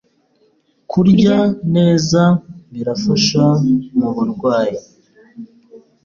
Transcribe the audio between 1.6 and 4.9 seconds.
neza birafasha muburwayi